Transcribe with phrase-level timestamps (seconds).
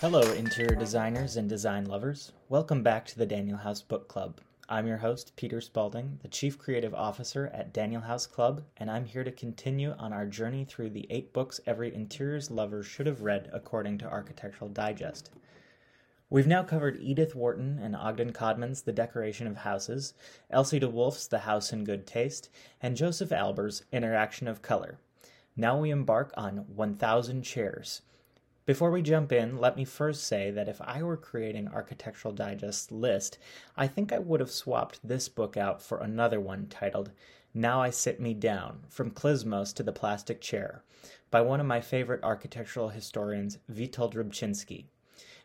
[0.00, 2.30] Hello, interior designers and design lovers.
[2.48, 4.40] Welcome back to the Daniel House Book Club.
[4.68, 9.06] I'm your host, Peter Spalding, the Chief Creative Officer at Daniel House Club, and I'm
[9.06, 13.22] here to continue on our journey through the eight books every interiors lover should have
[13.22, 15.30] read according to Architectural Digest.
[16.30, 20.14] We've now covered Edith Wharton and Ogden Codman's The Decoration of Houses,
[20.48, 24.98] Elsie de Wolfe's The House in Good Taste, and Josef Albers' Interaction of Color.
[25.56, 28.02] Now we embark on 1000 Chairs.
[28.66, 32.90] Before we jump in, let me first say that if I were creating Architectural Digest's
[32.90, 33.38] list,
[33.76, 37.12] I think I would have swapped this book out for another one titled
[37.52, 40.82] Now I Sit Me Down From Klismos to the Plastic Chair
[41.30, 44.86] by one of my favorite architectural historians, Witold Rybczynski.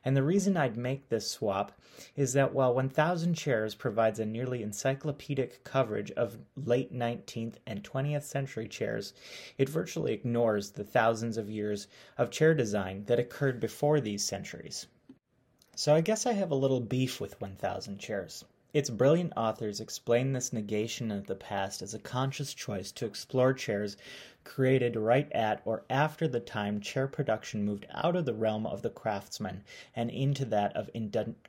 [0.06, 1.74] And the reason I'd make this swap
[2.16, 8.24] is that while 1000 Chairs provides a nearly encyclopedic coverage of late 19th and 20th
[8.24, 9.14] century chairs,
[9.58, 14.88] it virtually ignores the thousands of years of chair design that occurred before these centuries.
[15.76, 18.46] So I guess I have a little beef with 1000 Chairs.
[18.72, 23.52] Its brilliant authors explain this negation of the past as a conscious choice to explore
[23.52, 23.98] chairs
[24.50, 28.82] created right at or after the time chair production moved out of the realm of
[28.82, 29.64] the craftsman
[29.96, 30.90] and into that of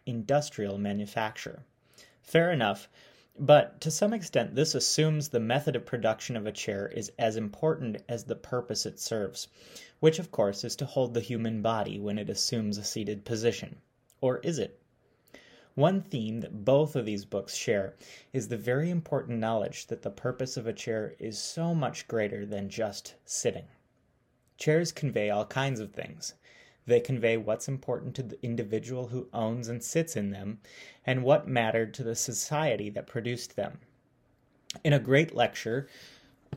[0.04, 1.64] industrial manufacture.
[2.20, 2.90] Fair enough,
[3.38, 7.36] but to some extent this assumes the method of production of a chair is as
[7.36, 9.48] important as the purpose it serves,
[10.00, 13.76] which of course is to hold the human body when it assumes a seated position.
[14.20, 14.79] Or is it?
[15.74, 17.94] One theme that both of these books share
[18.32, 22.44] is the very important knowledge that the purpose of a chair is so much greater
[22.44, 23.66] than just sitting.
[24.56, 26.34] Chairs convey all kinds of things.
[26.86, 30.60] They convey what's important to the individual who owns and sits in them,
[31.06, 33.78] and what mattered to the society that produced them.
[34.82, 35.88] In a great lecture,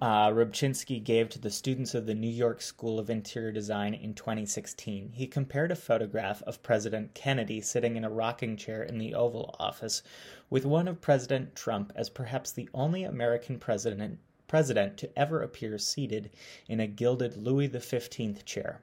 [0.03, 4.13] uh, Rybczynski gave to the students of the New York School of Interior Design in
[4.13, 5.13] 2016.
[5.13, 9.55] He compared a photograph of President Kennedy sitting in a rocking chair in the Oval
[9.59, 10.03] Office
[10.49, 14.19] with one of President Trump as perhaps the only American president
[14.49, 16.31] president to ever appear seated
[16.67, 18.81] in a gilded Louis XV chair.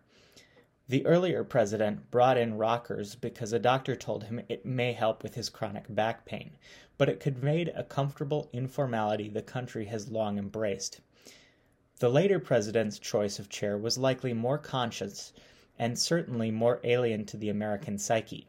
[0.88, 5.34] The earlier president brought in rockers because a doctor told him it may help with
[5.34, 6.52] his chronic back pain,
[6.96, 11.00] but it conveyed a comfortable informality the country has long embraced.
[12.00, 15.34] The later president's choice of chair was likely more conscious
[15.78, 18.48] and certainly more alien to the American psyche.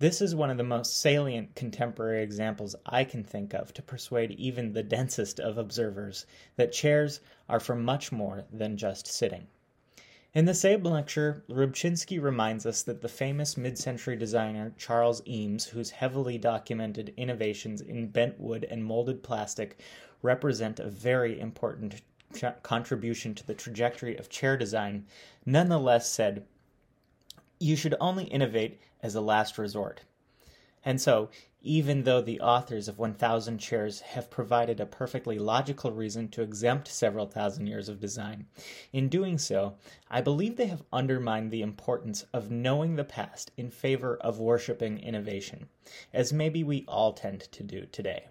[0.00, 4.32] This is one of the most salient contemporary examples I can think of to persuade
[4.32, 6.26] even the densest of observers
[6.56, 9.46] that chairs are for much more than just sitting.
[10.34, 15.90] In the same lecture, Rybczynski reminds us that the famous mid-century designer Charles Eames, whose
[15.90, 19.78] heavily documented innovations in bent wood and molded plastic
[20.20, 22.02] represent a very important
[22.62, 25.06] contribution to the trajectory of chair design,
[25.44, 26.44] nonetheless said,
[27.58, 30.02] "You should only innovate as a last resort."
[30.84, 31.30] And so,
[31.62, 36.86] even though the authors of 1000 Chairs have provided a perfectly logical reason to exempt
[36.86, 38.46] several thousand years of design,
[38.92, 39.76] in doing so,
[40.08, 45.00] I believe they have undermined the importance of knowing the past in favor of worshipping
[45.00, 45.68] innovation,
[46.12, 48.28] as maybe we all tend to do today.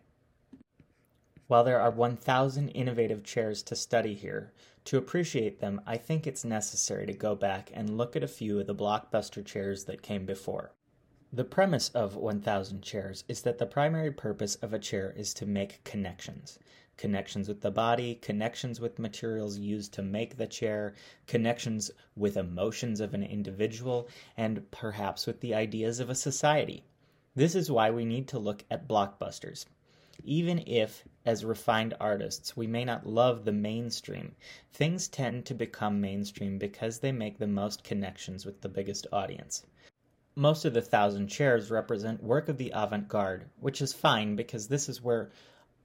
[1.47, 4.51] While there are 1,000 innovative chairs to study here,
[4.85, 8.59] to appreciate them, I think it's necessary to go back and look at a few
[8.59, 10.73] of the blockbuster chairs that came before.
[11.31, 15.45] The premise of 1000 Chairs is that the primary purpose of a chair is to
[15.45, 16.57] make connections.
[16.97, 20.93] Connections with the body, connections with materials used to make the chair,
[21.27, 24.07] connections with emotions of an individual,
[24.37, 26.85] and perhaps with the ideas of a society.
[27.35, 29.65] This is why we need to look at blockbusters.
[30.23, 34.35] Even if, as refined artists, we may not love the mainstream,
[34.71, 39.65] things tend to become mainstream because they make the most connections with the biggest audience.
[40.35, 44.67] Most of the thousand chairs represent work of the avant garde, which is fine because
[44.67, 45.31] this is where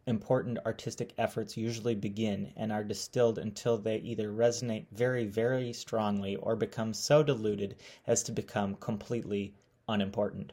[0.06, 6.37] important artistic efforts usually begin and are distilled until they either resonate very, very strongly
[6.37, 7.77] or become so diluted
[8.07, 9.54] as to become completely
[9.89, 10.53] unimportant.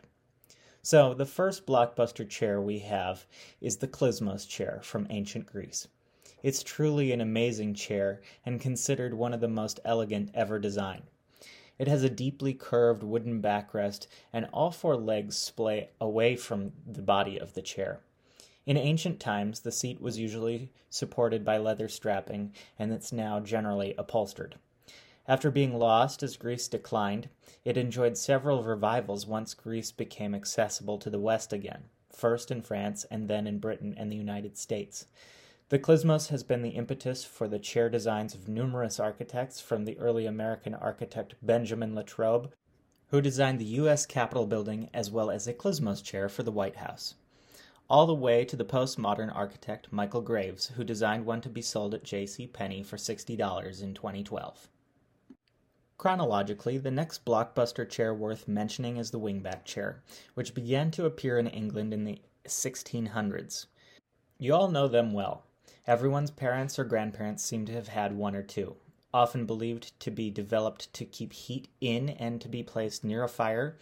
[0.89, 3.25] So, the first blockbuster chair we have
[3.60, 5.89] is the Klismos chair from ancient Greece.
[6.42, 11.04] It's truly an amazing chair and considered one of the most elegant ever designed.
[11.78, 17.01] It has a deeply curved wooden backrest, and all four legs splay away from the
[17.01, 18.00] body of the chair.
[18.66, 23.94] In ancient times, the seat was usually supported by leather strapping, and it's now generally
[23.98, 24.56] upholstered.
[25.29, 27.27] After being lost as Greece declined,
[27.65, 33.06] it enjoyed several revivals once Greece became accessible to the West again, first in France
[33.12, 35.07] and then in Britain and the United States.
[35.68, 40.00] The Klismos has been the impetus for the chair designs of numerous architects, from the
[40.00, 42.53] early American architect Benjamin Latrobe,
[43.09, 44.06] who designed the U.S.
[44.06, 47.15] Capitol building as well as a Klismos chair for the White House,
[47.89, 51.94] all the way to the postmodern architect Michael Graves, who designed one to be sold
[51.94, 52.47] at J.C.
[52.47, 54.69] Penney for $60 in 2012.
[55.98, 60.04] Chronologically, the next blockbuster chair worth mentioning is the wingback chair,
[60.36, 63.66] which began to appear in England in the 1600s.
[64.38, 65.44] You all know them well.
[65.88, 68.76] Everyone's parents or grandparents seem to have had one or two,
[69.12, 73.28] often believed to be developed to keep heat in and to be placed near a
[73.28, 73.80] fire.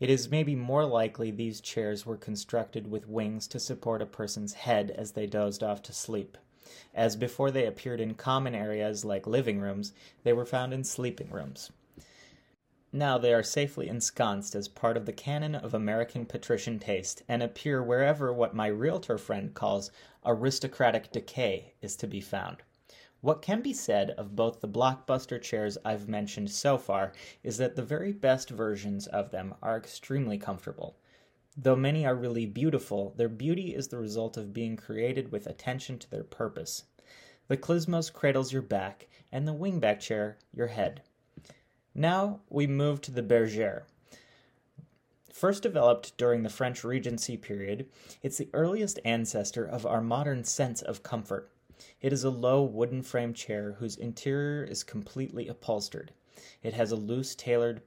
[0.00, 4.54] It is maybe more likely these chairs were constructed with wings to support a person's
[4.54, 6.38] head as they dozed off to sleep,
[6.94, 9.92] as before they appeared in common areas like living rooms,
[10.22, 11.70] they were found in sleeping rooms.
[12.92, 17.42] Now they are safely ensconced as part of the canon of American patrician taste and
[17.42, 19.90] appear wherever what my realtor friend calls
[20.26, 22.58] aristocratic decay is to be found.
[23.22, 27.12] What can be said of both the blockbuster chairs I've mentioned so far
[27.42, 30.96] is that the very best versions of them are extremely comfortable.
[31.56, 35.98] Though many are really beautiful, their beauty is the result of being created with attention
[35.98, 36.84] to their purpose.
[37.48, 41.02] The Klismos cradles your back, and the wingback chair your head.
[41.94, 43.82] Now we move to the bergère.
[45.30, 47.88] First developed during the French Regency period,
[48.22, 51.50] it's the earliest ancestor of our modern sense of comfort.
[52.00, 56.12] It is a low wooden frame chair whose interior is completely upholstered.
[56.62, 57.82] It has a loose tailored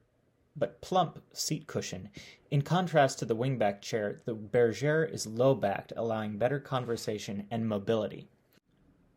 [0.56, 2.10] but plump seat cushion.
[2.50, 7.68] In contrast to the wingback chair, the bergère is low backed, allowing better conversation and
[7.68, 8.28] mobility.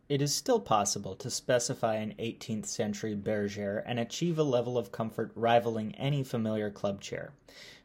[0.09, 4.91] It is still possible to specify an 18th century bergère and achieve a level of
[4.91, 7.35] comfort rivaling any familiar club chair.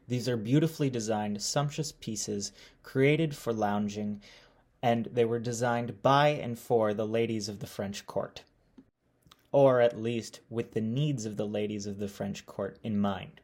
[0.08, 2.52] These are beautifully designed, sumptuous pieces
[2.82, 4.22] created for lounging,
[4.82, 8.42] and they were designed by and for the ladies of the French court.
[9.52, 13.40] Or at least with the needs of the ladies of the French court in mind.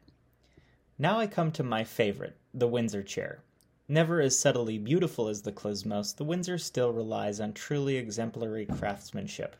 [1.01, 3.41] Now I come to my favorite, the Windsor chair.
[3.87, 9.55] Never as subtly beautiful as the Klismos, the Windsor still relies on truly exemplary craftsmanship.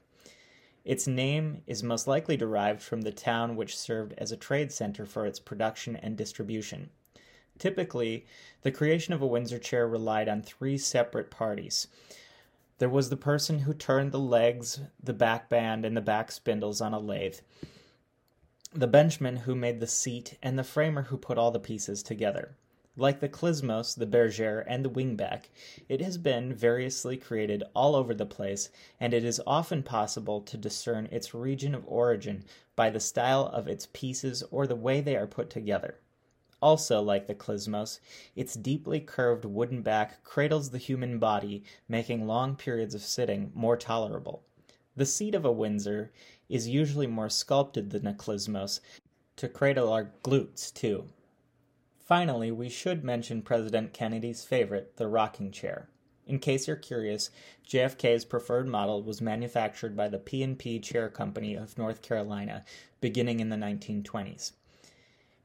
[0.85, 5.03] Its name is most likely derived from the town which served as a trade center
[5.07, 6.91] for its production and distribution.
[7.57, 8.27] Typically,
[8.61, 11.87] the creation of a Windsor chair relied on three separate parties.
[12.77, 16.81] There was the person who turned the legs, the back band, and the back spindles
[16.81, 17.39] on a lathe,
[18.73, 22.55] the benchman who made the seat, and the framer who put all the pieces together.
[22.95, 25.49] Like the Klismos, the bergère, and the wingback,
[25.89, 30.55] it has been variously created all over the place, and it is often possible to
[30.55, 32.45] discern its region of origin
[32.77, 35.95] by the style of its pieces or the way they are put together.
[36.61, 37.99] Also, like the Klismos,
[38.37, 43.75] its deeply curved wooden back cradles the human body, making long periods of sitting more
[43.75, 44.43] tolerable.
[44.93, 46.11] The seat of a Windsor
[46.51, 48.81] is usually more sculpted than a Klismos,
[49.37, 51.05] to cradle our glutes, too.
[51.97, 55.87] Finally, we should mention President Kennedy's favorite, the rocking chair.
[56.27, 57.29] In case you're curious,
[57.67, 62.65] JFK's preferred model was manufactured by the P&P Chair Company of North Carolina
[62.99, 64.51] beginning in the 1920s.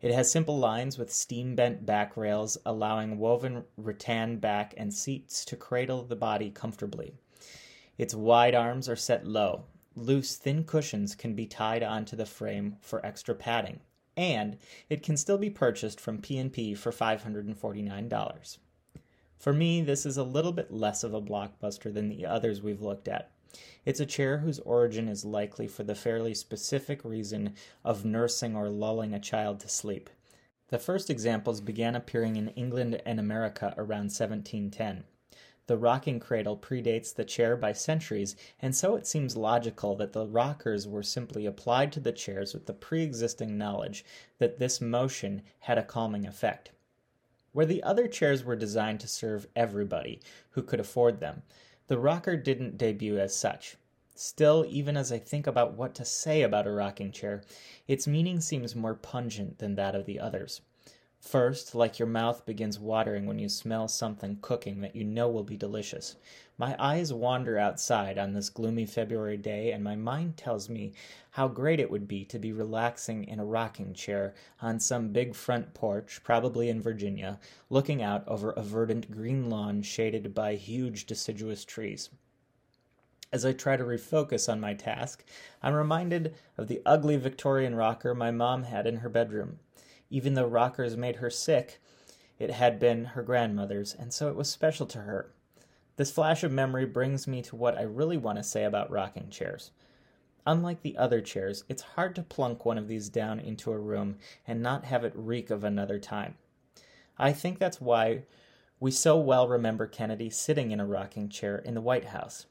[0.03, 5.45] It has simple lines with steam bent back rails allowing woven rattan back and seats
[5.47, 7.15] to cradle the body comfortably.
[7.97, 9.65] Its wide arms are set low.
[9.97, 13.81] Loose, thin cushions can be tied onto the frame for extra padding
[14.17, 14.57] and
[14.89, 18.59] it can still be purchased from P&P for $549.
[19.39, 22.81] For me, this is a little bit less of a blockbuster than the others we've
[22.81, 23.31] looked at.
[23.85, 28.69] It's a chair whose origin is likely for the fairly specific reason of nursing or
[28.69, 30.09] lulling a child to sleep.
[30.69, 35.05] The first examples began appearing in England and America around 1710.
[35.67, 40.27] The rocking cradle predates the chair by centuries, and so it seems logical that the
[40.27, 44.05] rockers were simply applied to the chairs with the pre existing knowledge
[44.39, 46.71] that this motion had a calming effect.
[47.51, 50.21] Where the other chairs were designed to serve everybody
[50.51, 51.43] who could afford them,
[51.89, 53.77] the rocker didn't debut as such.
[54.15, 57.43] Still, even as I think about what to say about a rocking chair,
[57.89, 60.61] its meaning seems more pungent than that of the others.
[61.27, 65.43] First, like your mouth begins watering when you smell something cooking that you know will
[65.43, 66.15] be delicious.
[66.57, 70.93] My eyes wander outside on this gloomy February day, and my mind tells me
[71.33, 75.35] how great it would be to be relaxing in a rocking chair on some big
[75.35, 77.41] front porch, probably in Virginia,
[77.71, 82.09] looking out over a verdant green lawn shaded by huge deciduous trees.
[83.33, 85.25] As I try to refocus on my task,
[85.61, 89.59] I'm reminded of the ugly Victorian rocker my mom had in her bedroom.
[90.11, 91.81] Even though rockers made her sick,
[92.39, 95.33] it had been her grandmother's, and so it was special to her.
[95.97, 99.31] This flash of memory brings me to what I really want to say about rocking
[99.31, 99.71] chairs.
[100.47, 104.19] Unlike the other chairs, it's hard to plunk one of these down into a room
[104.47, 106.37] and not have it reek of another time.
[107.19, 108.23] I think that's why
[108.79, 112.47] we so well remember Kennedy sitting in a rocking chair in the White House.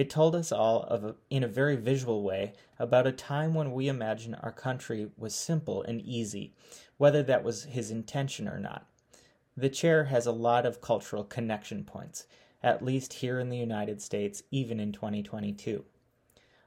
[0.00, 3.70] It told us all of a, in a very visual way about a time when
[3.70, 6.54] we imagine our country was simple and easy,
[6.96, 8.86] whether that was his intention or not.
[9.58, 12.26] The chair has a lot of cultural connection points,
[12.62, 15.84] at least here in the United States, even in 2022.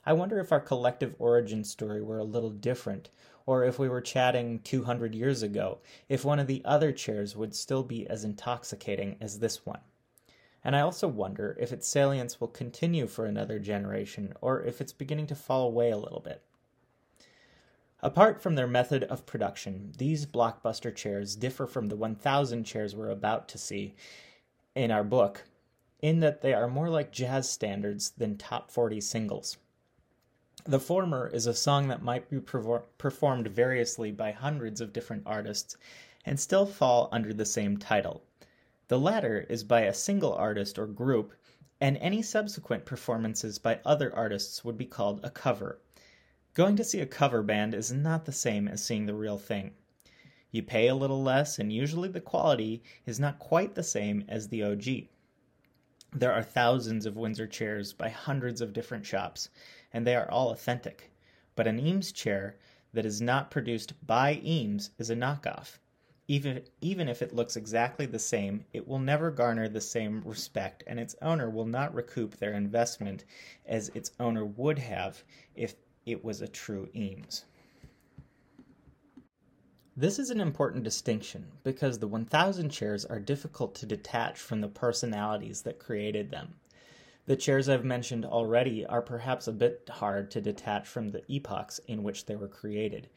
[0.05, 3.09] I wonder if our collective origin story were a little different,
[3.47, 7.55] or if we were chatting 200 years ago, if one of the other chairs would
[7.55, 9.81] still be as intoxicating as this one.
[10.63, 14.93] And I also wonder if its salience will continue for another generation, or if it's
[14.93, 16.41] beginning to fall away a little bit.
[18.01, 23.09] Apart from their method of production, these blockbuster chairs differ from the 1000 chairs we're
[23.09, 23.95] about to see
[24.75, 25.43] in our book
[26.01, 29.57] in that they are more like jazz standards than top 40 singles.
[30.65, 35.77] The former is a song that might be performed variously by hundreds of different artists
[36.25, 38.21] and still fall under the same title.
[38.89, 41.33] The latter is by a single artist or group,
[41.79, 45.79] and any subsequent performances by other artists would be called a cover.
[46.53, 49.73] Going to see a cover band is not the same as seeing the real thing.
[50.51, 54.49] You pay a little less, and usually the quality is not quite the same as
[54.49, 55.07] the OG.
[56.11, 59.49] There are thousands of Windsor chairs by hundreds of different shops,
[59.91, 61.11] and they are all authentic.
[61.55, 62.57] But an Eames chair
[62.93, 65.79] that is not produced by Eames is a knockoff.
[66.27, 70.83] Even, even if it looks exactly the same, it will never garner the same respect,
[70.87, 73.25] and its owner will not recoup their investment
[73.65, 75.75] as its owner would have if
[76.05, 77.43] it was a true Eames.
[79.95, 84.67] This is an important distinction because the 1000 chairs are difficult to detach from the
[84.67, 86.55] personalities that created them.
[87.25, 91.79] The chairs I've mentioned already are perhaps a bit hard to detach from the epochs
[91.87, 93.07] in which they were created,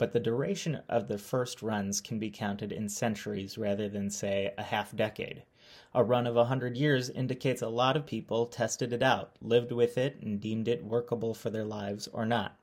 [0.00, 4.50] but the duration of the first runs can be counted in centuries rather than, say,
[4.56, 5.42] a half decade.
[5.92, 9.72] A run of a hundred years indicates a lot of people tested it out, lived
[9.72, 12.56] with it, and deemed it workable for their lives or not.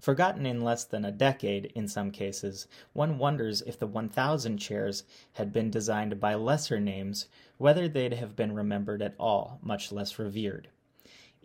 [0.00, 5.04] Forgotten in less than a decade, in some cases, one wonders if the 1000 chairs
[5.34, 10.18] had been designed by lesser names, whether they'd have been remembered at all, much less
[10.18, 10.70] revered.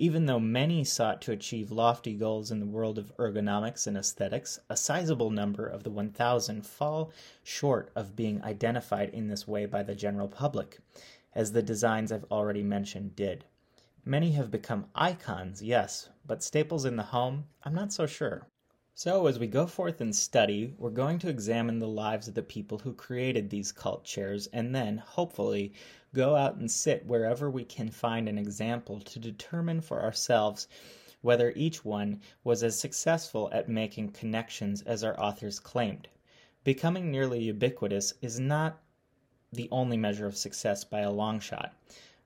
[0.02, 4.58] Even though many sought to achieve lofty goals in the world of ergonomics and aesthetics,
[4.70, 7.12] a sizable number of the 1000 fall
[7.44, 10.80] short of being identified in this way by the general public,
[11.36, 13.44] as the designs I've already mentioned did.
[14.06, 18.48] Many have become icons, yes, but staples in the home, I'm not so sure.
[19.02, 22.44] So, as we go forth and study, we're going to examine the lives of the
[22.44, 25.72] people who created these cult chairs and then, hopefully,
[26.14, 30.68] go out and sit wherever we can find an example to determine for ourselves
[31.22, 36.10] whether each one was as successful at making connections as our authors claimed.
[36.66, 38.82] Becoming nearly ubiquitous is not
[39.54, 41.74] the only measure of success by a long shot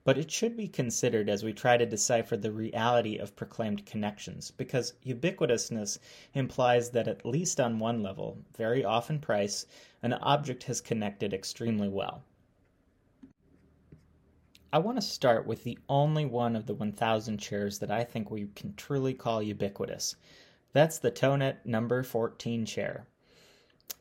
[0.05, 4.51] but it should be considered as we try to decipher the reality of proclaimed connections,
[4.51, 5.97] because ubiquitousness
[6.33, 9.65] implies that at least on one level, very often price,
[10.01, 12.23] an object has connected extremely well.
[14.73, 18.31] I want to start with the only one of the 1000 chairs that I think
[18.31, 20.15] we can truly call ubiquitous.
[20.73, 23.05] That's the Thonet number 14 chair.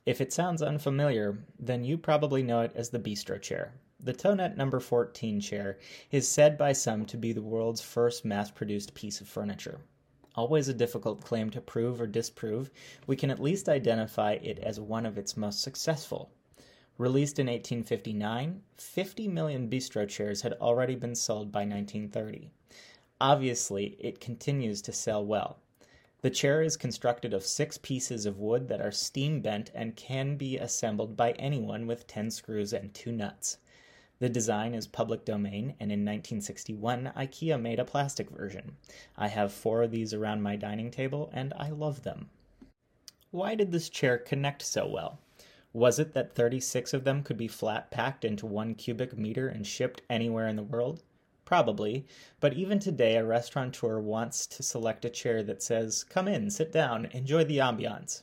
[0.06, 3.74] If it sounds unfamiliar, then you probably know it as the bistro chair.
[4.04, 5.78] The Thonet number 14 chair
[6.10, 9.78] is said by some to be the world's first mass produced piece of furniture.
[10.34, 12.68] Always a difficult claim to prove or disprove,
[13.06, 16.32] we can at least identify it as one of its most successful.
[16.98, 22.50] Released in 1859, 50 million bistro chairs had already been sold by 1930.
[23.20, 25.58] Obviously, it continues to sell well.
[26.22, 30.36] The chair is constructed of six pieces of wood that are steam bent and can
[30.36, 33.58] be assembled by anyone with 10 screws and two nuts.
[34.22, 38.76] The design is public domain, and in 1961, IKEA made a plastic version.
[39.16, 42.30] I have four of these around my dining table, and I love them.
[43.32, 45.18] Why did this chair connect so well?
[45.72, 49.66] Was it that 36 of them could be flat packed into one cubic meter and
[49.66, 51.02] shipped anywhere in the world?
[51.44, 52.06] Probably,
[52.38, 56.70] but even today a restaurateur wants to select a chair that says, Come in, sit
[56.70, 58.22] down, enjoy the ambiance.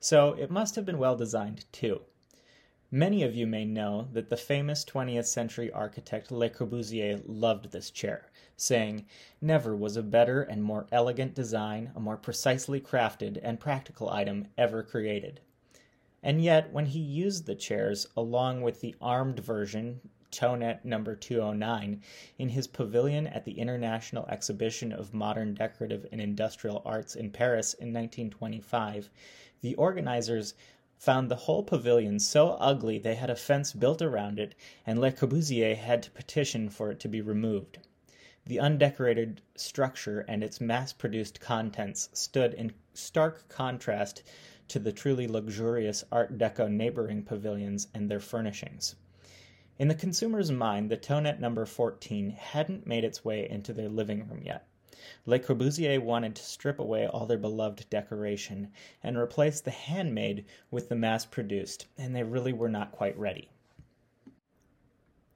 [0.00, 2.00] So it must have been well designed too.
[2.94, 7.90] Many of you may know that the famous 20th century architect Le Corbusier loved this
[7.90, 9.04] chair, saying,
[9.40, 14.46] Never was a better and more elegant design, a more precisely crafted and practical item
[14.56, 15.40] ever created.
[16.22, 22.00] And yet, when he used the chairs along with the armed version Thonet number 209
[22.38, 27.74] in his pavilion at the International Exhibition of Modern Decorative and Industrial Arts in Paris
[27.74, 29.10] in 1925,
[29.62, 30.54] the organizers
[31.04, 34.54] found the whole pavilion so ugly they had a fence built around it,
[34.86, 37.76] and Le Corbusier had to petition for it to be removed.
[38.46, 44.22] The undecorated structure and its mass produced contents stood in stark contrast
[44.68, 48.94] to the truly luxurious Art Deco neighboring pavilions and their furnishings.
[49.78, 54.26] In the consumer's mind, the Thonet number 14 hadn't made its way into their living
[54.26, 54.66] room yet.
[55.26, 58.72] Le Corbusier wanted to strip away all their beloved decoration
[59.02, 63.48] and replace the handmade with the mass produced, and they really were not quite ready.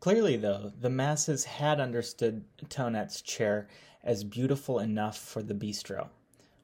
[0.01, 3.67] Clearly, though, the masses had understood Thonet's chair
[4.05, 6.09] as beautiful enough for the bistro.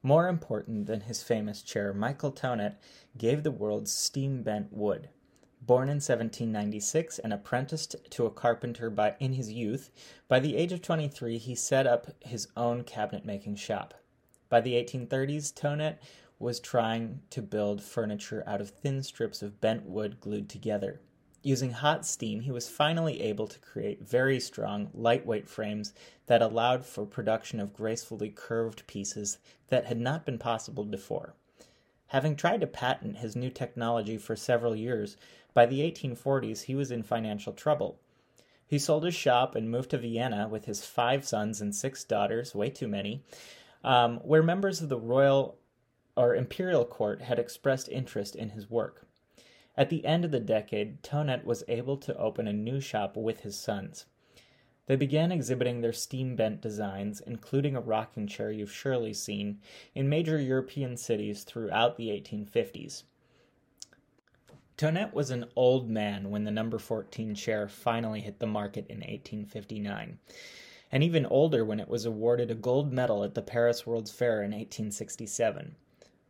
[0.02, 2.78] More important than his famous chair, Michael Thonet
[3.16, 5.08] gave the world steam bent wood.
[5.66, 9.90] Born in 1796 and apprenticed to a carpenter by, in his youth,
[10.28, 13.94] by the age of 23 he set up his own cabinet making shop.
[14.50, 16.02] By the 1830s, Thonet
[16.38, 21.00] was trying to build furniture out of thin strips of bent wood glued together.
[21.42, 25.94] Using hot steam, he was finally able to create very strong, lightweight frames
[26.26, 31.34] that allowed for production of gracefully curved pieces that had not been possible before.
[32.08, 35.16] Having tried to patent his new technology for several years,
[35.54, 37.98] by the 1840s he was in financial trouble.
[38.66, 42.54] He sold his shop and moved to Vienna with his five sons and six daughters,
[42.54, 43.22] way too many,
[43.84, 45.56] um, where members of the royal
[46.16, 49.06] or imperial court had expressed interest in his work.
[49.76, 53.40] At the end of the decade, Thonet was able to open a new shop with
[53.40, 54.06] his sons.
[54.86, 59.60] They began exhibiting their steam bent designs, including a rocking chair you've surely seen,
[59.94, 63.04] in major European cities throughout the 1850s.
[64.76, 68.98] Thonet was an old man when the number 14 chair finally hit the market in
[68.98, 70.18] 1859,
[70.90, 74.42] and even older when it was awarded a gold medal at the Paris World's Fair
[74.42, 75.76] in 1867.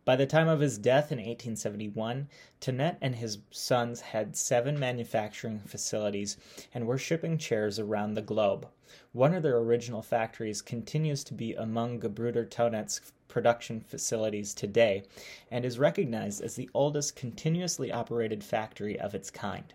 [0.05, 2.29] By the time of his death in 1871,
[2.61, 6.37] Thonet and his sons had seven manufacturing facilities
[6.75, 8.69] and were shipping chairs around the globe.
[9.13, 13.01] One of their original factories continues to be among Gebruder Thonet's
[13.35, 15.03] production facilities today
[15.51, 19.75] and is recognized as the oldest continuously operated factory of its kind.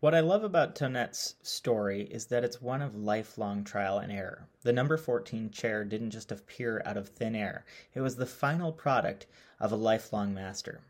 [0.00, 4.48] What I love about Thonet's story is that it's one of lifelong trial and error.
[4.62, 8.72] The number 14 chair didn't just appear out of thin air, it was the final
[8.72, 9.26] product
[9.60, 10.80] of a lifelong master.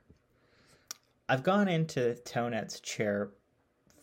[1.28, 3.30] I've gone into Thonet's chair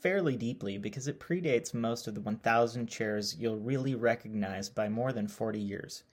[0.02, 5.14] fairly deeply because it predates most of the 1,000 chairs you'll really recognize by more
[5.14, 6.04] than 40 years.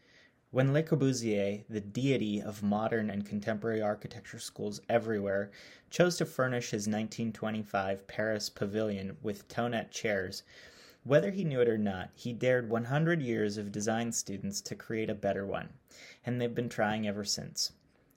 [0.52, 5.52] When Le Corbusier, the deity of modern and contemporary architecture schools everywhere,
[5.90, 10.42] chose to furnish his 1925 Paris pavilion with Thonet chairs,
[11.04, 15.08] whether he knew it or not, he dared 100 years of design students to create
[15.08, 15.68] a better one,
[16.26, 17.70] and they've been trying ever since.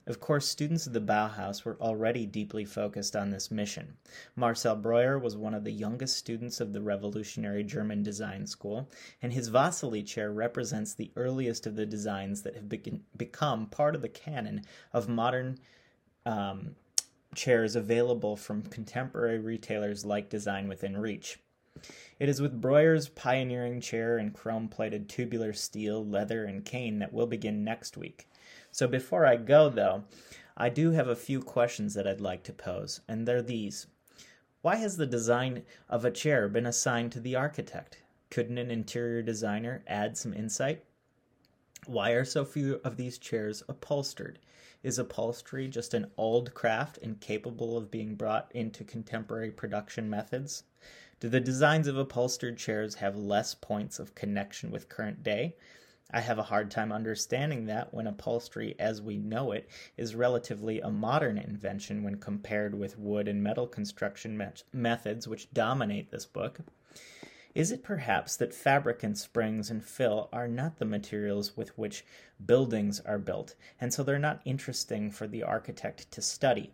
[0.05, 3.95] Of course, students of the Bauhaus were already deeply focused on this mission.
[4.35, 8.89] Marcel Breuer was one of the youngest students of the revolutionary German design school,
[9.21, 13.95] and his Wassily chair represents the earliest of the designs that have be- become part
[13.95, 15.57] of the canon of modern
[16.25, 16.75] um,
[17.33, 21.39] chairs available from contemporary retailers like Design Within Reach.
[22.19, 27.13] It is with Breuer's pioneering chair and chrome plated tubular steel, leather, and cane that
[27.13, 28.27] we'll begin next week.
[28.73, 30.03] So before I go, though,
[30.57, 33.86] I do have a few questions that I'd like to pose, and they're these.
[34.63, 38.01] Why has the design of a chair been assigned to the architect?
[38.31, 40.83] Couldn't an interior designer add some insight?
[41.86, 44.39] Why are so few of these chairs upholstered?
[44.81, 50.63] Is upholstery just an old craft incapable of being brought into contemporary production methods?
[51.19, 55.57] Do the designs of upholstered chairs have less points of connection with current day?
[56.15, 60.80] I have a hard time understanding that when upholstery as we know it is relatively
[60.80, 66.28] a modern invention when compared with wood and metal construction me- methods which dominate this
[66.28, 66.60] book.
[67.56, 72.06] Is it perhaps that fabric and springs and fill are not the materials with which
[72.45, 76.73] buildings are built, and so they're not interesting for the architect to study?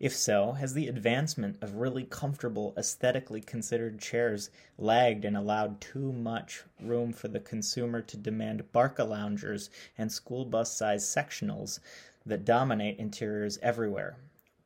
[0.00, 6.12] If so, has the advancement of really comfortable, aesthetically considered chairs lagged and allowed too
[6.12, 11.80] much room for the consumer to demand Barca-loungers and school bus sized sectionals
[12.24, 14.18] that dominate interiors everywhere?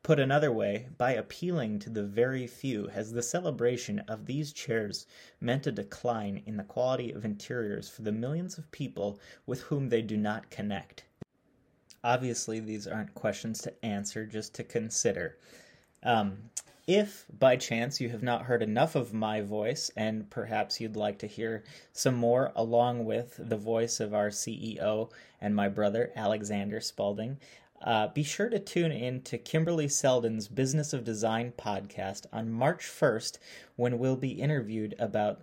[0.02, 5.06] Put another way, by appealing to the very few, has the celebration of these chairs
[5.40, 9.88] meant a decline in the quality of interiors for the millions of people with whom
[9.88, 11.04] they do not connect?
[12.04, 15.38] Obviously, these aren't questions to answer, just to consider.
[16.02, 16.50] Um,
[16.88, 21.18] if by chance you have not heard enough of my voice and perhaps you'd like
[21.20, 21.62] to hear
[21.92, 25.10] some more along with the voice of our CEO
[25.40, 27.38] and my brother Alexander Spalding,
[27.82, 32.82] uh, be sure to tune in to Kimberly Seldon's Business of Design podcast on March
[32.82, 33.38] 1st
[33.76, 35.42] when we'll be interviewed about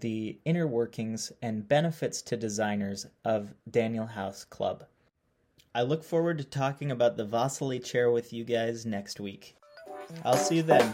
[0.00, 4.84] the inner workings and benefits to designers of Daniel House Club.
[5.74, 9.54] I look forward to talking about the Wassily chair with you guys next week.
[10.24, 10.92] I'll see you then.